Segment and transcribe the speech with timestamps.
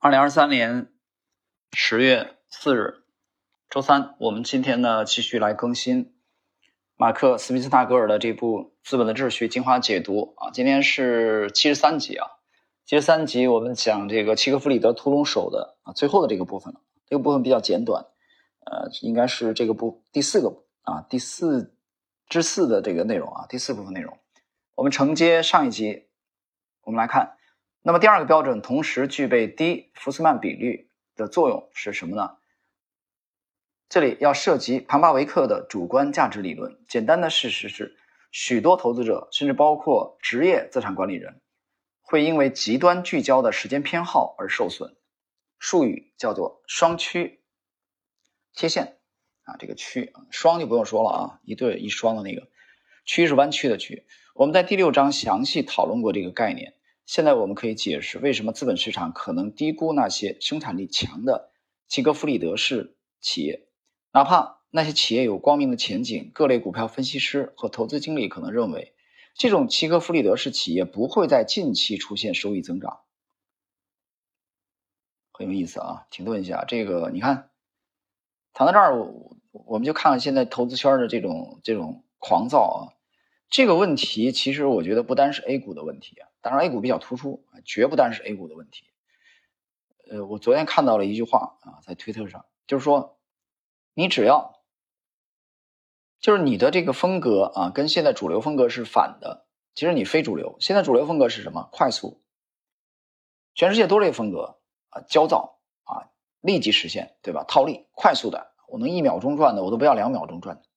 [0.00, 0.92] 二零二三年
[1.72, 3.02] 十月四日，
[3.68, 6.14] 周三，我们今天呢继续来更新
[6.94, 10.52] 马克·斯密斯纳格尔的这部《资本的秩序》精华解读啊。
[10.52, 12.28] 今天是七十三集啊，
[12.86, 16.80] 七十三集我们讲这个契诃弗里德屠龙手的啊最后的这个部分了。
[17.08, 18.06] 这个部分比较简短，
[18.66, 21.74] 呃，应该是这个部第四个啊第四
[22.28, 24.16] 之四的这个内容啊第四部分内容。
[24.76, 26.06] 我们承接上一集，
[26.82, 27.37] 我们来看。
[27.88, 32.36] 那么第二个标准，同时具备低福斯曼比率的作用是什么呢？
[33.88, 36.78] 这里要涉及庞巴维克的主观价值理论。
[36.86, 37.96] 简单的事实是，
[38.30, 41.40] 许多投资者，甚至包括职业资产管理人，
[42.02, 44.94] 会因为极端聚焦的时间偏好而受损。
[45.58, 47.40] 术语叫做双曲
[48.52, 48.98] 切线
[49.44, 52.48] 啊，这个曲双就不用说了啊，一对一双的那个
[53.06, 54.04] 曲是弯曲的曲。
[54.34, 56.74] 我们在第六章详细讨论过这个概念。
[57.08, 61.50] 现在我们可以解释为什么资本市场可能低估那些生产力强的
[61.86, 63.66] 契格弗里德式企业，
[64.12, 66.30] 哪怕那些企业有光明的前景。
[66.34, 68.92] 各类股票分析师和投资经理可能认为，
[69.34, 73.00] 这种契格弗里德式企业不会在近期出现收益增长。
[75.32, 77.48] 很有意思啊，停顿一下，这个你看，
[78.52, 82.97] 谈到这儿，我我们就看看现在投资圈的这种这种狂躁啊。
[83.50, 88.84] 这个问题其实我觉得不单是 A 股的问题啊，当然 A 股比较突出，绝不单是 A 股的问题。
[90.10, 93.18] 呃，我昨天看到了一句话啊，在推特上，就是说，
[93.94, 94.62] 你只要，
[96.20, 99.46] 就是你的这个风格啊，跟现在主流风格是反的。
[99.74, 101.68] 其实你非主流，现在主流风格是什么？
[101.72, 102.20] 快速，
[103.54, 104.58] 全世界都这风格
[104.90, 107.44] 啊，焦躁啊，立即实现，对吧？
[107.44, 110.67] 套利，快速的，我能一秒钟赚的，我都不要两秒钟赚的。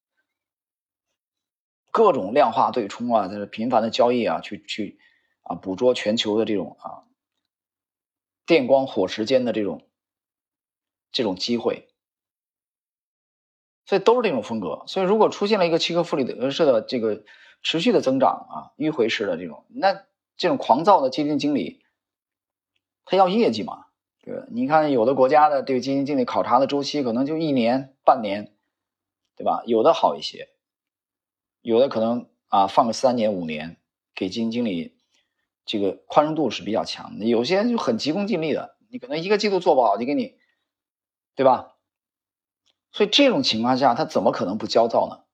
[1.92, 4.98] 各种量化对冲啊，在这频繁的交易啊，去去
[5.42, 7.04] 啊，捕捉全球的这种啊
[8.46, 9.86] 电光火石间的这种
[11.12, 11.88] 这种机会，
[13.84, 14.82] 所以都是这种风格。
[14.86, 17.24] 所以如果出现了一个契诃夫里德式的这个
[17.62, 21.84] 持续的增长啊，迂回式的这种，那这种狂躁的基金经理，
[23.04, 23.84] 他要业绩嘛？
[24.24, 24.42] 对？
[24.50, 28.54] 你看有的国家的对基金经理考察的周期可能就一年半年，
[29.36, 29.62] 对吧？
[29.66, 30.48] 有的好一些。
[31.62, 33.76] 有的可能啊，放个三年五年，
[34.14, 34.98] 给基金经理
[35.64, 37.24] 这个宽容度是比较强的。
[37.24, 40.36] 有些人就很急功近利的，你可能一个季度做不好就给你，
[41.34, 41.74] 对吧？
[42.90, 45.24] 所以这种情况下，他怎么可能不焦躁呢？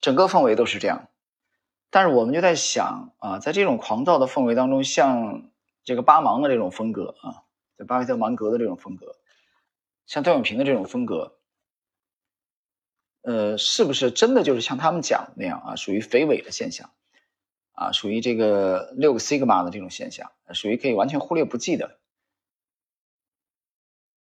[0.00, 1.08] 整个氛围都是这样。
[1.90, 5.50] 但是我们就在想啊，在这种狂躁的氛围当中，像
[5.84, 7.44] 这个巴芒的这种风格啊，
[7.76, 9.16] 在巴菲特芒格的这种风格，
[10.06, 11.38] 像段永平的这种风格。
[13.22, 15.76] 呃，是不是真的就是像他们讲的那样啊？
[15.76, 16.90] 属于肥尾的现象，
[17.72, 21.98] 啊，属于这个六个 sigma 的这种现象，属于可以完全忽略不计的，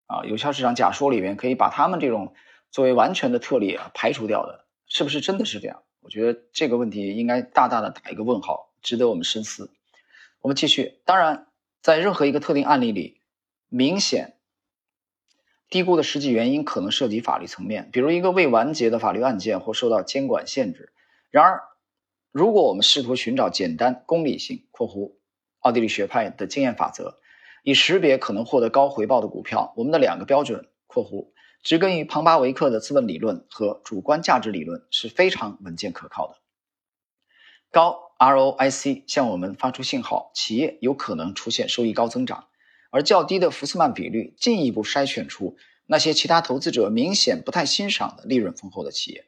[0.06, 2.34] 啊，有效市场假说里面可以把他们这种
[2.70, 5.82] 作为完全的特例啊排除掉的，是不是真的是这样？
[6.00, 9.70] 我觉得这个问题应该大大的打一个问号，值得我们深思。
[10.40, 11.46] 我们继续，当然，
[11.80, 13.22] 在任何一个特定案例里，
[13.70, 14.36] 明显。
[15.70, 20.92] 低估的实际原因可能涉及法律层面，比如一个未完结的法律案件或受到监管限制。
[21.30, 21.62] 然而，
[22.30, 25.16] 如果我们试图寻找简单、功利性（括弧
[25.60, 27.18] 奥地利学派的经验法则）
[27.64, 31.32] 以识别可能获得高回报的股票，我们的两个标准（括弧
[31.62, 36.36] 植根于庞巴维克的资本理论和主观价值理论）是非常稳健可靠的。
[37.70, 42.46] 高 ROIC 向我们发出信号，企业有可能出现收益高增长。
[42.94, 49.26] 而较低的福斯曼比率进一步筛选出那些其他投资者明显不太欣赏的利润丰厚的企业，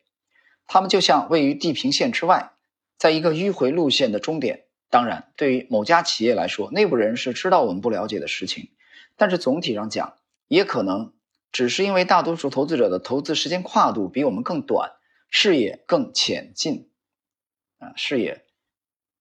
[0.69, 2.53] 他们就像位于地平线之外，
[2.97, 4.67] 在一个迂回路线的终点。
[4.89, 8.71] 当然，对于某家企业来说，内部人士知道我们不了解的事情，
[9.17, 10.17] 但是总体上讲，
[10.47, 11.13] 也可能
[11.51, 14.93] 只是因为大多数投资者的投资时间跨度比我们更短，
[15.29, 16.89] 视野更浅近。
[17.79, 18.45] 啊，视野，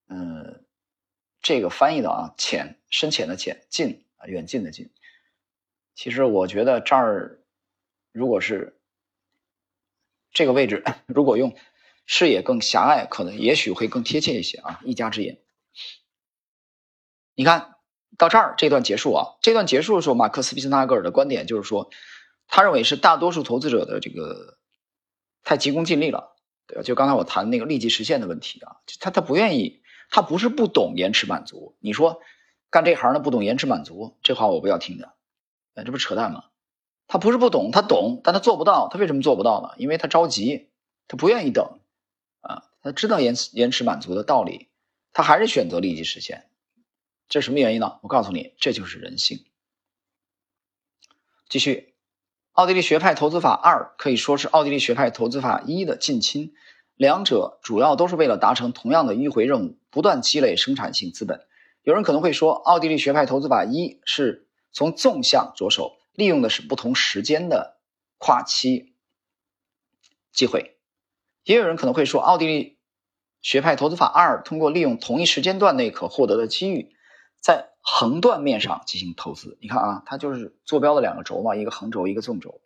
[0.08, 0.64] 嗯，
[1.42, 4.05] 这个翻译的啊，浅深浅的浅，近。
[4.28, 4.90] 远近的近，
[5.96, 7.40] 其实我觉得这儿，
[8.12, 8.80] 如果是
[10.32, 11.56] 这个位置， 如果用
[12.06, 14.80] 视野更狭隘，可能也许会更贴切一些啊。
[14.84, 15.40] 一家之言，
[17.36, 17.76] 你看
[18.18, 21.90] 到这儿这段结束啊，这段结束的时候，马克思·皮斯纳格尔的观点就是说，
[22.48, 24.58] 他认为是大多数投资者的这个
[25.44, 26.36] 太急功近利了，
[26.68, 26.84] 对吧？
[26.84, 32.22] 就刚才我谈那个立即实现的问题啊，他他不愿意，他不是不懂延迟满足，你说。
[32.70, 35.14] 干这行的不懂延迟满足，这话我不要听的，
[35.76, 36.46] 哎，这不扯淡吗？
[37.08, 38.90] 他不是不懂，他懂，但他做不到。
[38.90, 39.76] 他为什么做不到呢？
[39.78, 40.70] 因为他着急，
[41.08, 41.80] 他不愿意等，
[42.42, 44.70] 啊，他知道延迟延迟满足的道理，
[45.14, 46.50] 他还是选择立即实现。
[47.30, 48.00] 这什么原因呢？
[48.02, 49.46] 我告诉你，这就是人性。
[51.48, 51.94] 继续，
[52.54, 56.56] 奥地利学派投资法二可以说是奥地利学派投资法一的近亲，
[56.96, 61.46] 两者主要都是为了达成同样的迂回任务，不断积累生产性资本。
[61.86, 67.78] 有人可能会说，奥地利学派投资法一是从纵向着手，利用的是不同时间的
[68.18, 68.96] 跨期
[70.34, 70.78] 机会；
[71.44, 72.80] 也有人可能会说，奥地利
[73.40, 76.96] 学派投资法二通过利用同一时间段内可获得的机遇，
[77.40, 79.60] 在横断面上进行投资。
[79.62, 82.62] 你看啊，它就是坐标的两个轴嘛，一个横轴，一个纵轴。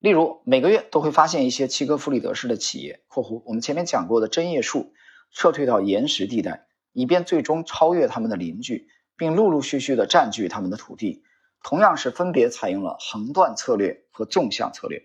[0.00, 4.92] 例如，每个月都会发现一些七哥弗里德式的企业（括弧我们前面讲过的针叶树）
[5.30, 6.67] 撤退到岩石地带。
[6.98, 11.22] 以便最终超越他们的邻居，并陆陆续续的占据他们的土地，
[11.62, 15.04] 同样是分别采用了横断策略和纵向策略，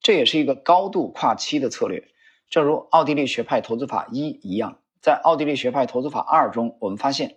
[0.00, 2.08] 这也是一个高度跨期的策略。
[2.50, 7.36] 正如奥地利学派投资法一一样，在奥地利学派投资法二中，我们发现，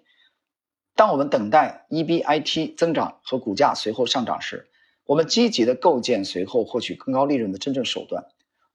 [0.96, 4.68] 当我们等待 EBIT 增长和股价随后上涨时，
[5.06, 8.26] 我们积极的构建随后获取更高利润的真正手段。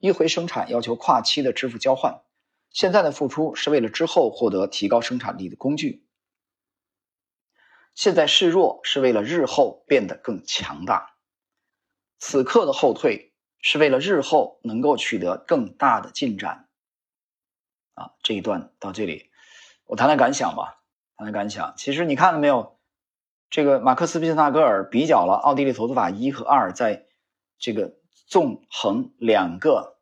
[0.01, 2.21] 迂回生产要求跨期的支付交换。
[2.70, 6.06] 现在的付出是为了之后获得提高生产力的工具。
[7.94, 11.17] 现在示弱是为了日后变得更强大。
[12.19, 16.69] 此刻的后退是为了日后能够取得更大的进展。
[17.94, 19.31] 啊，这一段到这里，
[19.84, 20.82] 我谈谈感想吧。
[21.17, 21.75] 谈谈感想。
[21.76, 22.78] 其实你看到没有？
[23.50, 27.08] 这个马克思·毕斯纳格尔比较了奥地利投资法一和二在
[27.58, 29.99] 这个纵横两个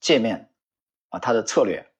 [0.00, 0.49] 界面。
[1.10, 1.90] 啊，它的策略，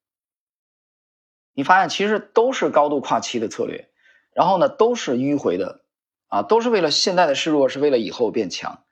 [1.52, 3.90] 你发现其实都是高度跨期的策略，
[4.32, 5.84] 然后呢，都是迂回的，
[6.28, 8.84] 啊，都是为了现在的示弱，是为了以后变强，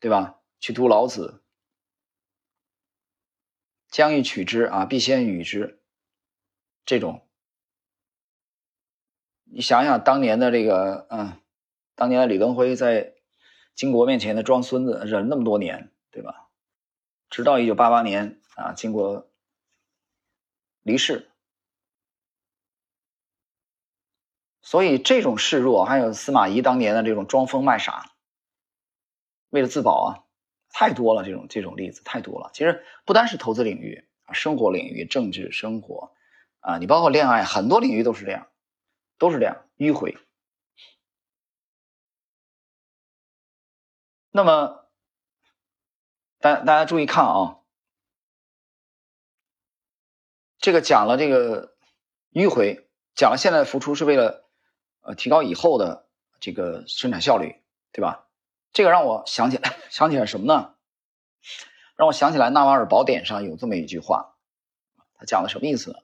[0.00, 0.40] 对吧？
[0.58, 1.42] 去读老子，
[3.88, 5.78] 将欲取之啊，必先予之，
[6.86, 7.26] 这种，
[9.44, 11.38] 你想想当年的这个，嗯，
[11.94, 13.12] 当年的李登辉在
[13.74, 16.48] 金国面前的装孙子，忍那么多年，对吧？
[17.28, 18.40] 直到一九八八年。
[18.56, 19.28] 啊，经过
[20.82, 21.30] 离世，
[24.62, 28.12] 所以这种示弱，还有司马懿当年的这种装疯卖傻，
[29.50, 30.08] 为了自保啊，
[30.70, 31.24] 太多了。
[31.24, 32.50] 这种这种例子太多了。
[32.52, 36.14] 其实不单是投资领域啊，生活领域、政治生活
[36.60, 38.48] 啊，你包括恋爱，很多领域都是这样，
[39.18, 40.16] 都是这样迂回。
[44.30, 44.86] 那么，
[46.38, 47.63] 大大家注意看啊。
[50.64, 51.74] 这个讲了这个
[52.32, 54.46] 迂回，讲了现在的付出是为了
[55.02, 56.06] 呃提高以后的
[56.40, 57.56] 这个生产效率，
[57.92, 58.28] 对吧？
[58.72, 60.70] 这个让我想起来 想起来什么呢？
[61.96, 64.36] 让我想起来《纳瓦尔宝典》上有这么一句话，
[65.18, 65.98] 他讲的什么意思呢？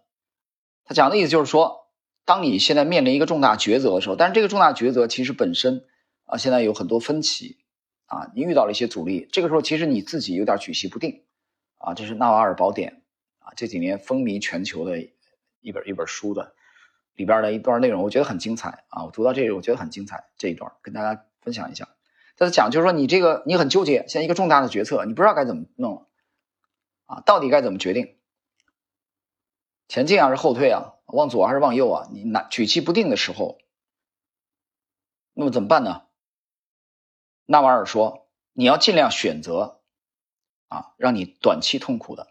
[0.85, 1.89] 他讲的意思就是说，
[2.27, 5.87] 当你现在面临一个重大抉择的时候，但是这个重大抉择其实本身
[6.27, 7.57] 啊现在有很多分歧
[8.05, 11.25] 啊，你遇到了一些阻力，这个时候其实你自己有点举棋不定
[11.79, 11.95] 啊。
[11.95, 12.93] 这是《纳瓦尔宝典》。
[13.57, 15.01] 这几年风靡全球的
[15.61, 16.55] 一本一本书的
[17.15, 19.05] 里边的一段内容，我觉得很精彩啊！
[19.05, 20.31] 我读到这里，我觉得很精彩。
[20.39, 21.89] 这一段跟大家分享一下。
[22.37, 26.07] 他讲就是说，你这个你很纠结，现在一个重大的决策，你不知道该怎么弄
[27.05, 27.21] 啊？
[27.21, 28.17] 到底该怎么决定？
[29.89, 30.95] 前进还是后退啊？
[31.05, 32.09] 往左还是往右啊？
[32.13, 33.59] 你拿举棋不定的时候，
[35.35, 36.05] 那么怎么办呢？
[37.45, 39.83] 纳瓦尔说，你要尽量选择
[40.69, 42.30] 啊，让你短期痛苦的。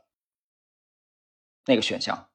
[1.70, 2.28] 那个选项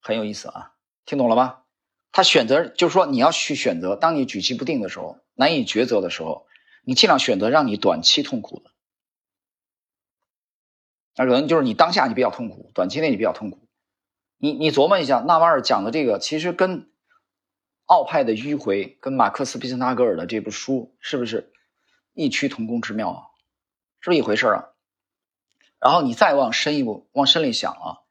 [0.00, 1.64] 很有意思啊，听懂了吗？
[2.12, 6.46] 他选择就是说，你要去选择，当你举棋不定的时候，难以抉择的时候，
[6.84, 8.70] 你尽量选择让你短期痛苦的。
[11.16, 13.68] 那可能就是你当下你比较痛苦，短期内你比较痛苦。
[14.38, 16.88] 你你琢磨一下，纳瓦尔讲的这个，其实跟
[17.86, 21.52] 奥派的迂回，跟马克思·毕斯纳格尔的这部书，是不是
[22.14, 23.22] 异曲同工之妙啊？
[24.00, 24.68] 是不是一回事啊？
[25.78, 28.02] 然后你再往深一步，往深里想啊，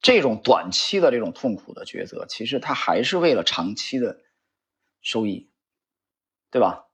[0.00, 4.20] 这种短期的这种痛苦的抉择，其实它还是为了长期的
[5.00, 5.50] 收益，
[6.50, 6.86] 对吧？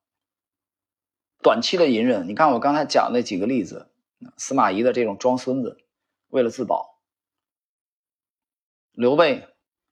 [1.42, 3.90] 短期的隐忍，你看我刚才讲那几个例子，
[4.36, 5.78] 司马懿的这种装孙子，
[6.28, 7.00] 为了自保；
[8.92, 9.48] 刘备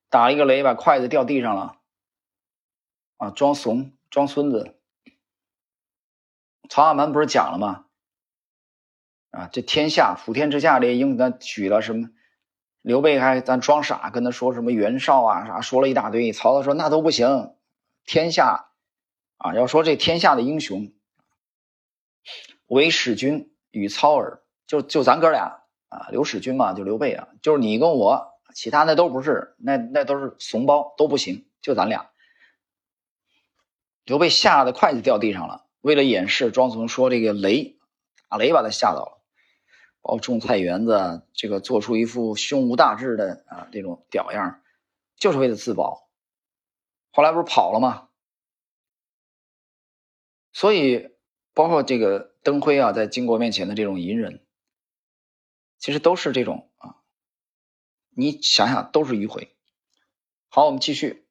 [0.08, 1.80] 打了一个雷，把筷子掉地上了，
[3.16, 4.76] 啊，装怂装孙子；
[6.68, 7.86] 曹阿瞒不是讲了吗？
[9.30, 12.10] 啊，这天下普天之下这英雄他娶了什么？
[12.82, 16.32] 刘备还咱装傻，跟他说什么袁绍啊啥，说了一大堆。
[16.32, 17.54] 曹操说那都不行，
[18.06, 18.70] 天下
[19.36, 20.90] 啊，要说这天下的英雄，
[22.66, 32.08] 唯使君与操耳，就就咱哥俩啊，刘使君嘛，就刘备啊，就是你跟我其他那都不是，那那都是怂包，都不行，就咱俩。
[34.04, 37.78] 刘备吓得筷子掉地上了，为了掩饰，庄松说这个雷
[38.30, 39.19] 打雷把他吓到了，
[40.02, 44.62] 包括种菜园子，这个做出一副胸无大志的啊这种屌样，
[45.16, 46.08] 就是为了自保。
[47.10, 48.08] 后来不是跑了吗？
[50.52, 51.10] 所以
[51.54, 54.44] 包括这个灯辉啊，在金国面前的这种隐忍，
[55.78, 56.96] 其实都是这种啊，
[58.10, 59.54] 你想想都是迂回。
[60.48, 61.26] 好，我们继续。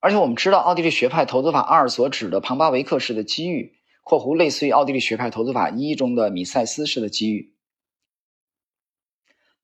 [0.00, 7.56] 而且我们知道，奥地利学派投资法二所指的庞巴维克式的机遇（括弧类似于奥地利学派投资法一中的米塞斯式的机遇），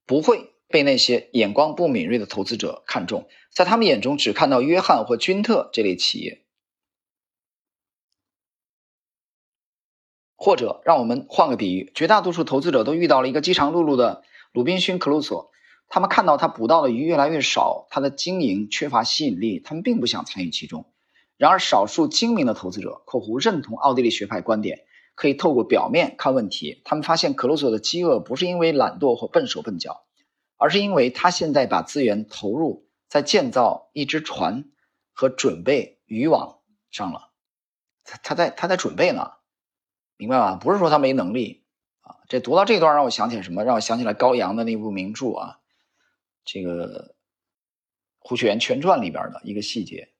[0.06, 6.42] 不会被那些眼光不敏锐的投资者看中，在他们眼中只看到约翰或君特这类企业。
[10.36, 15.50] 或者，让我们换个比喻，绝大多数投资者都遇到了一个饥肠辘辘的鲁滨逊·克鲁索。
[15.88, 20.92] 他们看到他捕到的鱼越来越少，他的经营缺乏吸引力，他们并不想参与其中。
[21.38, 24.80] 然而，少数精明的投资者（括弧认同奥地利学派观点）
[25.14, 26.82] 可以透过表面看问题。
[26.84, 30.04] 他们发现克鲁索的饥饿不是因为懒惰或笨手笨脚，
[30.56, 34.64] 而是因为他现在把资源投入在建造一只船
[35.12, 37.30] 和准备渔网上了。
[38.04, 39.32] 他他在他在准备呢，
[40.16, 40.56] 明白吧？
[40.56, 41.64] 不是说他没能力
[42.00, 42.16] 啊。
[42.28, 43.64] 这读到这段让我想起什么？
[43.64, 45.60] 让我想起来高阳的那部名著啊。
[46.44, 47.14] 这个
[48.18, 50.10] 胡雪岩全传里边的一个细节，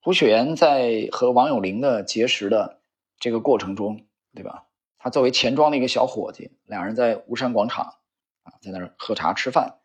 [0.00, 2.80] 胡雪岩在和王有龄的结识的
[3.18, 4.66] 这个过程中，对吧？
[4.98, 7.98] 他作为钱庄的一个小伙计，两人在吴山广场
[8.42, 9.78] 啊，在那儿喝茶吃饭，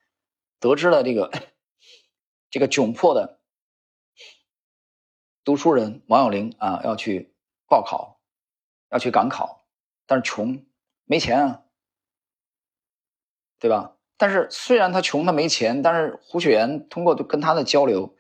[0.59, 1.31] 得知了这个
[2.50, 3.39] 这个窘迫的
[5.43, 7.33] 读书人王有龄啊要去
[7.67, 8.19] 报考，
[8.89, 9.65] 要去赶考，
[10.07, 10.65] 但是穷
[11.05, 11.63] 没钱啊，
[13.59, 13.95] 对吧？
[14.17, 18.15] 但是虽然他穷，他没钱，但是胡雪岩通过跟他的交流，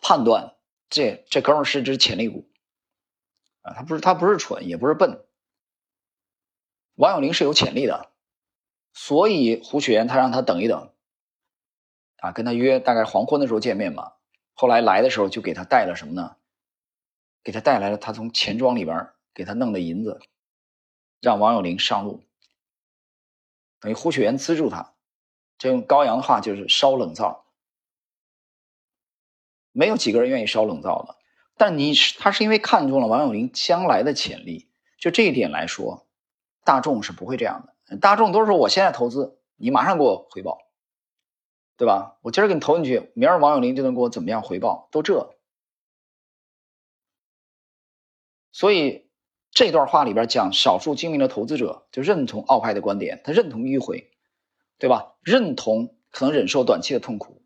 [0.00, 0.56] 判断
[0.88, 2.48] 这这哥们是只潜力股，
[3.66, 5.24] 啊，他不是他不是蠢，也不是笨。
[6.94, 8.12] 王有龄是有潜力的，
[8.92, 10.92] 所以胡雪岩他让他等一等，
[12.18, 14.12] 啊，跟他约大概黄昏的时候见面嘛。
[14.54, 16.36] 后来来的时候就给他带了什么呢？
[17.42, 20.20] 给他带来了他从钱庄里边给他弄的银子，
[21.20, 22.22] 让王有龄上路，
[23.80, 24.94] 等于胡雪岩资助他。
[25.58, 27.46] 这用高阳的话就是烧冷灶，
[29.72, 31.16] 没有几个人愿意烧冷灶的。
[31.56, 36.06] 但你是他是因为看中了王永林将来的潜力，就这一点来说，
[36.64, 37.96] 大众是不会这样的。
[37.96, 40.58] 大众都是说我现在投资，你马上给我回报，
[41.76, 42.18] 对吧？
[42.22, 44.88] 我今儿给你投进去，明儿王永林就能给我怎么样回报？
[44.90, 45.36] 都这。
[48.52, 49.08] 所以
[49.50, 54.10] 这段话里边讲，少数精明的投资者就认同奥派的观点，他认同迂回。
[54.78, 55.14] 对吧？
[55.22, 57.40] 认同可能忍受短期的痛苦，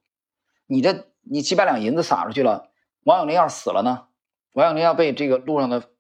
[0.67, 2.70] 你这你几百两银子撒出去了，
[3.03, 4.09] 王永林要是死了呢？
[4.53, 5.91] 王永林要被这个路上的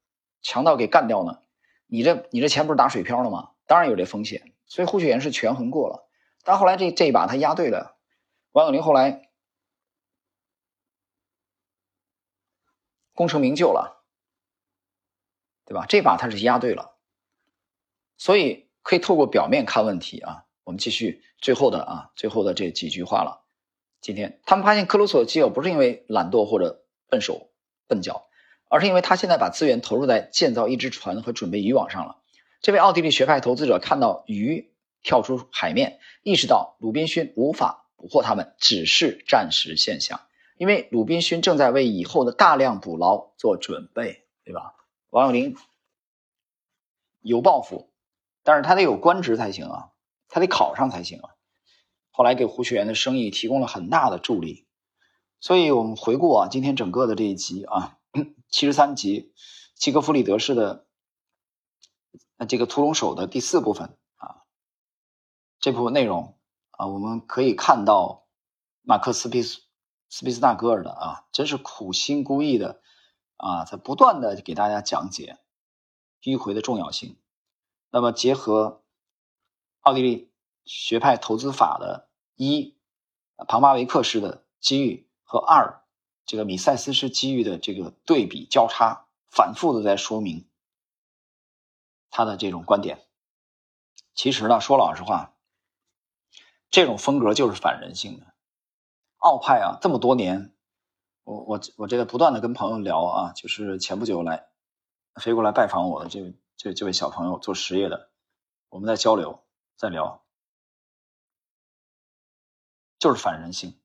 [0.43, 1.41] 强盗给干掉呢？
[1.87, 3.51] 你这你这钱不是打水漂了吗？
[3.67, 6.09] 当然有这风险，所以胡雪岩是权衡过了，
[6.43, 7.97] 但后来这这一把他押对了，
[8.53, 9.31] 王永林后来
[13.15, 14.03] 功成名就了，
[15.65, 15.87] 对吧？
[15.89, 16.97] 这把他是押对了，
[18.17, 20.47] 所以可以透过表面看问题啊。
[20.65, 23.45] 我们继续最后的啊，最后的这几句话了。
[24.01, 27.51] 今天他们发现克鲁索基友不是因为懒惰或者笨手
[27.87, 28.29] 笨脚，
[28.69, 32.17] 而是因为他现在把资源投入在建造一只船和准备渔网上了。
[32.63, 40.21] 这位奥地利学派投资者看到鱼跳出海面，意识到鲁滨逊无法捕获他们，只是暂时现象，
[40.57, 44.75] 因为鲁滨逊正在为以后的大量捕捞做准备，对吧？
[45.11, 45.57] 王永林
[47.21, 47.91] 有抱负，
[48.43, 49.89] 但是他得有官职才行啊。
[50.33, 51.31] 他得考上才行啊！
[52.13, 54.65] 后来给胡雪岩的生意提供了很大的助力，
[55.41, 57.99] 所以我们回顾啊，今天整个的这一集啊，
[58.51, 59.33] 七十三集，
[59.75, 60.87] 契格弗里德式的
[62.49, 64.43] 这个屠龙手的第四部分啊，
[65.59, 66.39] 这部分内容
[66.71, 68.27] 啊，我们可以看到
[68.83, 69.63] 马克思皮斯
[70.09, 72.81] 斯皮斯纳格尔的啊，真是苦心孤诣的
[73.37, 75.39] 啊，在不断的给大家讲解
[76.23, 77.17] 迂回的重要性。
[77.91, 78.79] 那么结合。
[79.83, 80.31] 奥地利
[80.67, 82.77] 学派投资法的一
[83.49, 85.81] 庞巴维克式的机遇和二
[86.27, 90.49] 这个米塞斯式机遇的这个对比交叉，反复的在说明
[92.11, 93.07] 他的这种观点。
[94.13, 95.37] 其实呢，说老实话，
[96.69, 98.27] 这种风格就是反人性的。
[99.19, 100.53] 奥派啊，这么多年，
[101.23, 104.49] 我我我这个不断的跟朋友聊啊，就是前不久来
[105.15, 108.11] 飞过来拜访我的这位这这位小朋友做实业的，
[108.69, 109.45] 我们在交流。
[109.77, 110.25] 在聊。
[112.99, 113.80] 就是反人性。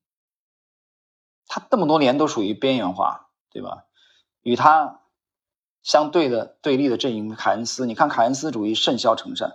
[1.70, 3.84] 这么多年都属于边缘化，对吧？
[4.42, 5.02] 与他
[5.82, 9.52] 相对的对立的阵营凯恩斯，你看凯恩斯主义甚嚣尘上，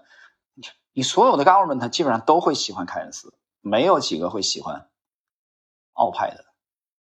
[0.93, 4.89] 你所有的 government 基本上都会喜欢凯恩斯，没有几个会喜欢
[5.93, 6.45] 奥派的。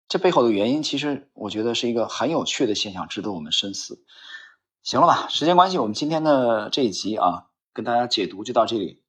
[0.08, 4.04] 这背后的原因，其实我觉得是一个很有趣的现象，值得我们深思。
[4.82, 9.03] 行了吧，时间关系，我们今天的这一集啊，跟大家解读就到这里。